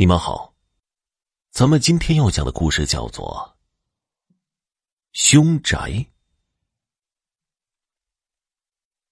[0.00, 0.54] 你们好，
[1.50, 3.54] 咱们今天要讲的故事叫做
[5.12, 5.76] 《凶宅》。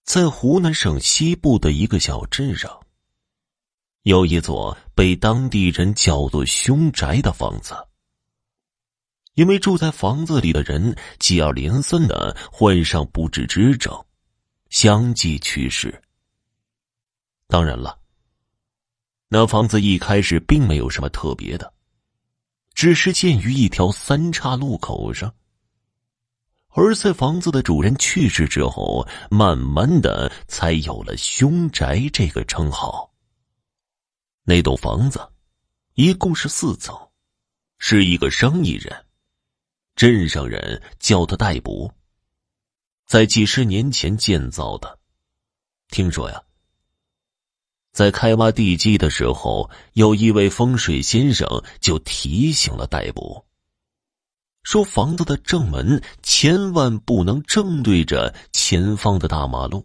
[0.05, 2.87] 在湖南省西部的一个小镇上，
[4.05, 7.75] 有一座被当地人叫做“凶宅”的房子。
[9.35, 14.07] 因为住在房子里的人接二连三的患上不治之症，
[14.71, 16.03] 相继去世。
[17.47, 17.98] 当然了。
[19.31, 21.73] 那房子一开始并没有什么特别的，
[22.73, 25.35] 只是建于一条三岔路口上。
[26.69, 33.13] 而在房子的主人去世之后，慢慢的才有了“凶宅”这个称号。
[34.45, 35.21] 那栋房子
[35.95, 36.97] 一共是四层，
[37.79, 39.05] 是一个生意人，
[39.95, 41.93] 镇上人叫他戴伯，
[43.07, 44.99] 在几十年前建造的。
[45.89, 46.43] 听说呀。
[47.99, 51.49] 在开挖地基的时候，有一位风水先生
[51.81, 53.45] 就提醒了戴捕，
[54.63, 59.85] 说房子的正门千万不能正对着前方的大马路，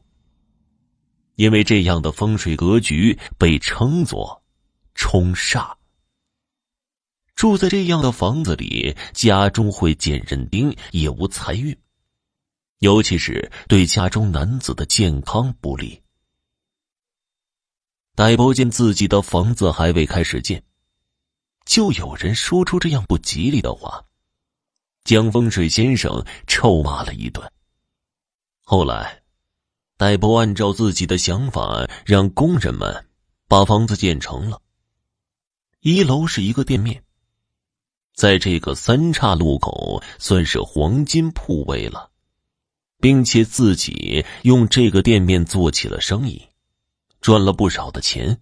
[1.38, 4.44] 因为这样的风水格局被称作
[4.94, 5.74] “冲煞”。
[7.36, 11.76] 住在这样的房子里，家中会见人丁，也无财运，
[12.78, 16.03] 尤其是对家中男子的健康不利。
[18.16, 20.64] 戴伯见自己的房子还未开始建，
[21.66, 24.06] 就有人说出这样不吉利的话，
[25.04, 27.52] 将风水先生臭骂了一顿。
[28.62, 29.24] 后来，
[29.98, 33.08] 戴伯按照自己的想法，让工人们
[33.48, 34.62] 把房子建成了。
[35.80, 37.04] 一楼是一个店面，
[38.14, 42.12] 在这个三岔路口算是黄金铺位了，
[43.00, 46.48] 并且自己用这个店面做起了生意。
[47.24, 48.38] 赚了不少的钱。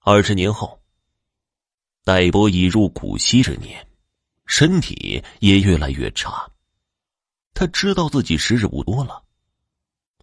[0.00, 0.78] 二十年后，
[2.04, 3.88] 戴波已入古稀之年，
[4.44, 6.46] 身体也越来越差。
[7.54, 9.24] 他知道自己时日不多了，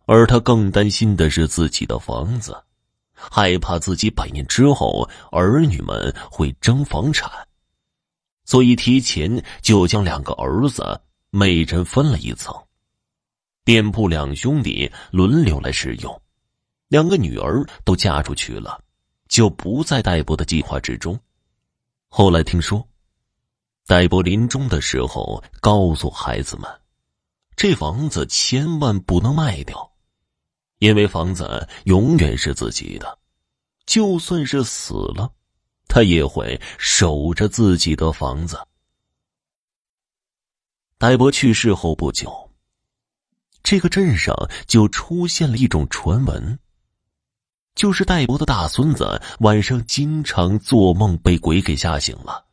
[0.06, 2.64] 而他更担心的是自己的房子，
[3.12, 7.28] 害怕自己百年之后儿女们会争房产，
[8.46, 12.54] 所以提前就将两个儿子每人分了一层，
[13.66, 16.22] 店铺两兄弟轮流来使用。
[16.92, 18.84] 两个女儿都嫁出去了，
[19.30, 21.18] 就不在戴博的计划之中。
[22.10, 22.86] 后来听说，
[23.88, 26.70] 戴博临终的时候告诉孩子们
[27.56, 29.90] ：“这房子千万不能卖掉，
[30.80, 33.18] 因为房子永远是自己的，
[33.86, 35.32] 就算是死了，
[35.88, 38.60] 他也会守着自己的房子。”
[41.00, 42.52] 戴博去世后不久，
[43.64, 44.36] 这个镇上
[44.68, 46.60] 就出现了一种传闻。
[47.76, 52.46] 就是戴博的大孙子晚上经常做梦被鬼给吓醒了，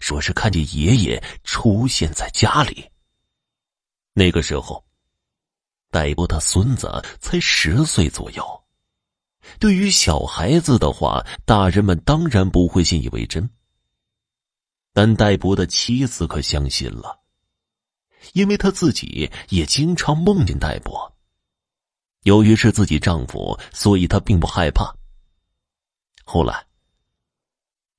[0.00, 2.88] 说是看见爷爷出现在家里。
[4.12, 4.84] 那个时候，
[5.90, 8.64] 戴博的孙子才十岁左右。
[9.58, 13.48] 对于小孩子的话，大人们当然不会信以为真。
[14.92, 17.20] 但戴博的妻子可相信了，
[18.32, 21.15] 因为他自己也经常梦见戴博。
[22.26, 24.92] 由于是自己丈夫，所以她并不害怕。
[26.24, 26.66] 后来，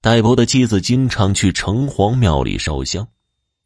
[0.01, 3.07] 戴伯的妻子经常去城隍庙里烧香，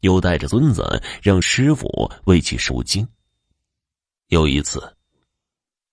[0.02, 3.08] 又带着孙子让师傅为其收经。
[4.28, 4.96] 有一次，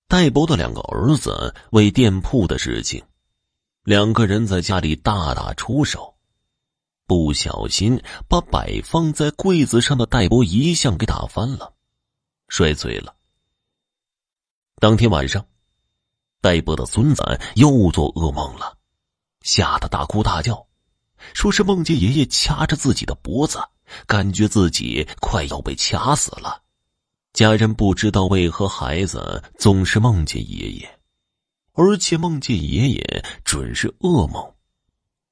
[0.08, 3.04] 戴伯的两个儿子为店铺的事情，
[3.84, 6.14] 两个人在家里大打出手，
[7.08, 11.74] 不小心把摆放在柜子上的戴伯遗像给打翻了，
[12.50, 13.16] 摔碎了。
[14.80, 15.46] 当天晚上，
[16.40, 17.22] 戴伯的孙子
[17.56, 18.78] 又做噩梦了，
[19.42, 20.66] 吓得大哭大叫，
[21.34, 23.60] 说是梦见爷爷掐着自己的脖子，
[24.08, 26.64] 感觉自己快要被掐死了。
[27.34, 31.00] 家人不知道为何孩子总是梦见爷爷，
[31.74, 34.54] 而且梦见爷爷准是噩梦。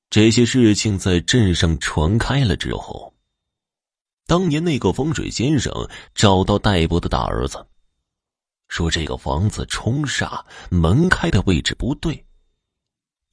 [0.10, 3.14] 这些事情在镇上传开了之后，
[4.26, 5.72] 当年那个风水先生
[6.14, 7.66] 找到戴伯的大儿子。
[8.68, 12.26] 说这个房子冲煞，门开的位置不对。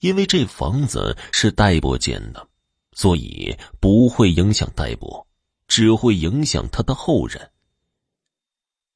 [0.00, 2.46] 因为这房子是戴伯建的，
[2.92, 5.26] 所以不会影响戴伯，
[5.66, 7.50] 只会影响他的后人。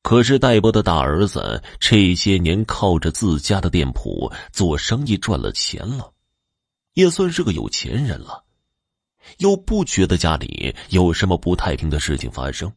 [0.02, 6.12] 可是戴伯的大儿子这些年靠着自家的店铺做生意赚了钱了，
[6.94, 8.44] 也算是个有钱人了，
[9.38, 12.73] 又不觉得家里有什么不太平的事情发生。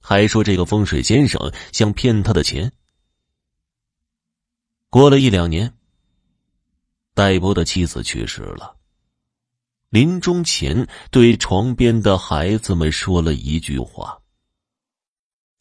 [0.00, 1.40] 还说这个风水先生
[1.72, 2.72] 想骗他的钱。
[4.88, 5.72] 过了一两年，
[7.14, 8.76] 戴波的妻子去世了。
[9.88, 14.20] 临终前，对床边的孩子们说了一句话：“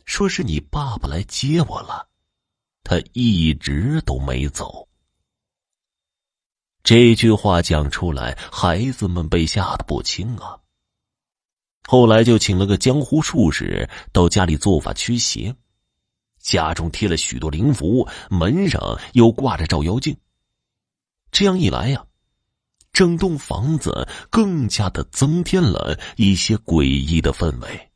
[0.06, 2.08] 说是你爸爸来接我了，
[2.84, 4.88] 他一直都没走。”
[6.82, 10.60] 这句话讲出来，孩子们被吓得不轻啊。
[11.92, 15.52] 后来就请了个江湖术士到家里做法驱邪，
[16.40, 18.80] 家中贴了许多灵符，门上
[19.14, 20.16] 又挂着照妖镜。
[21.32, 22.06] 这样一来呀。
[22.94, 27.90] 整栋房子更加的增添了一些诡异的氛围。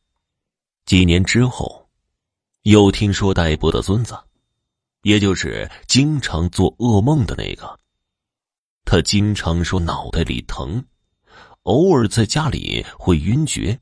[0.88, 1.88] 几年之后，
[2.64, 4.18] 又听说戴博的孙子，
[5.04, 7.80] 也就是经常做噩梦的那个，
[8.86, 10.84] 他经常说脑袋里疼，
[11.64, 13.80] 偶尔在家里会晕厥。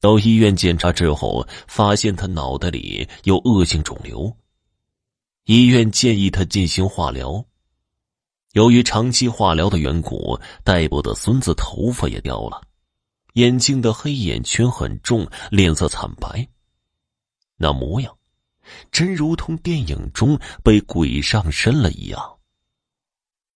[0.00, 4.36] 到医院检查之后，发现他脑袋里有恶性肿瘤，
[5.44, 7.44] 医院建议他进行化疗。
[8.52, 12.62] 由于长期化疗的缘故，戴博的孙子头发也掉了，
[13.34, 16.48] 眼睛的黑眼圈很重，脸色惨白，
[17.56, 18.16] 那模样，
[18.90, 22.35] 真如同电影中被鬼上身了一样。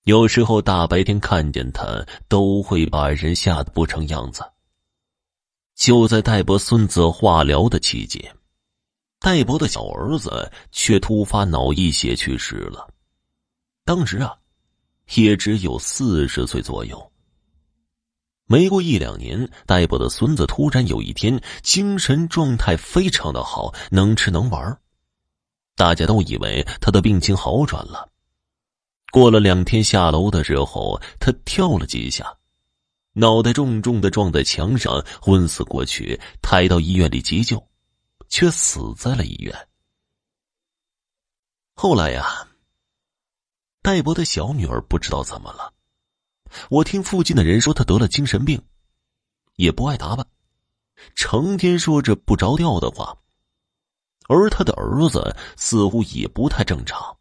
[0.05, 4.43] 有时候大白天看见他，都会把人吓得不成样子。
[5.75, 8.23] 就在戴博孙子化疗的期间，
[9.19, 12.89] 戴博的小儿子却突发脑溢血去世了。
[13.85, 14.37] 当时啊。
[15.17, 17.11] 也只有四十岁左右。
[18.47, 24.79] 没过一两年，戴博的孙子突然有一天精神状态非常的好，能吃能玩，
[25.75, 28.09] 大家都以为他的病情好转了。
[29.11, 32.39] 过了两天下楼的时候，他跳了几下，
[33.13, 37.67] 脑袋重重的撞在墙上，昏死过去，抬到医院里急救，
[38.29, 39.69] 却死在了医院。
[41.75, 42.47] 后来呀。
[43.83, 45.73] 戴博的小女儿不知道怎么了，
[46.69, 48.63] 我听附近的人说她得了精神病，
[49.57, 50.27] 也不爱打扮，
[51.15, 53.17] 成天说着不着调的话。
[54.29, 57.17] 而他的儿子似乎也不太正常。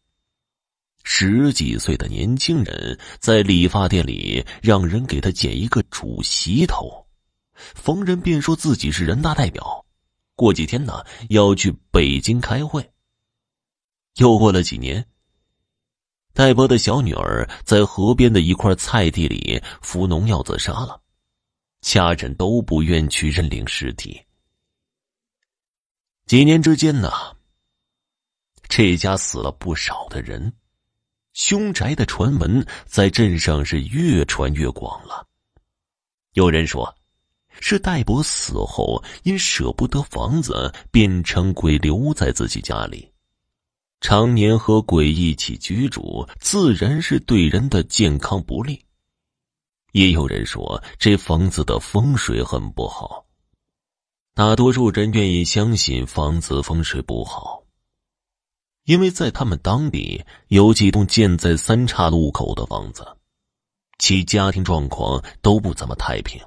[1.11, 7.03] 十几岁的年轻人在理发店里让人给他剪一个主席头，
[7.55, 9.83] 逢人便说自己是人大代表，
[10.35, 12.87] 过几天呢要去北京开会。
[14.17, 15.03] 又过了几年。
[16.31, 21.01] 戴博的小女儿在河边的一块菜地里服农药自杀了，
[21.81, 24.21] 家人都不愿去认领尸体。
[26.27, 27.11] 几年之间呢，
[28.67, 30.53] 这家死了不少的人，
[31.33, 35.27] 凶宅的传闻在镇上是越传越广了。
[36.33, 36.95] 有人说，
[37.59, 43.11] 是戴博死后因舍不得房子，变成鬼留在自己家里。
[44.01, 48.85] 常年和鬼一起居住，自然是对人的健康不利。
[49.91, 53.25] 也有人说这房子的风水很不好。
[54.35, 57.61] 大多数人愿意相信房子风水不好，
[58.89, 63.05] 因为在他们当地有几栋建在三岔路口的房子，
[63.99, 66.41] 其家庭状况都不怎么太平，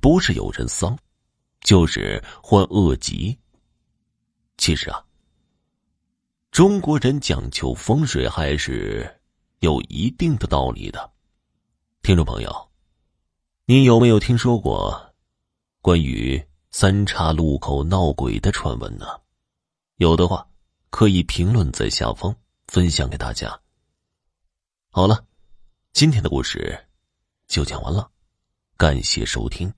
[0.00, 0.96] 不是有人丧，
[1.62, 3.36] 就是患恶疾。
[4.56, 5.04] 其实啊。
[6.52, 9.12] 中国人讲究风水还是
[9.58, 11.10] 有一定的道理的，
[12.02, 12.68] 听众朋友，
[13.64, 15.12] 你有没有听说过
[15.82, 16.40] 关于
[16.70, 19.06] 三岔路口闹鬼的传闻呢？
[19.96, 20.46] 有的话，
[20.96, 22.34] 可以评论在下方
[22.68, 23.60] 分享给大家。
[24.90, 25.26] 好了，
[25.92, 26.86] 今天的故事
[27.48, 28.10] 就讲完了，
[28.78, 29.70] 感谢收听。